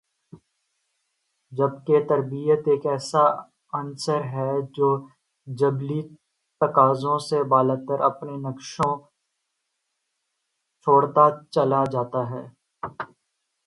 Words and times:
جبکہ 1.51 1.97
تربیت 2.09 2.61
ایک 2.71 2.83
ایسا 2.93 3.23
عنصر 3.73 4.21
ہے 4.33 4.51
جو 4.75 4.89
جبلی 5.47 6.01
تقاضوں 6.61 7.17
سے 7.27 7.39
بالاتر 7.51 7.99
اپنے 8.09 8.33
نقوش 8.45 8.71
چھوڑتا 10.87 11.25
چلا 11.53 11.81
جاتا 11.93 12.21
ہے 12.31 12.43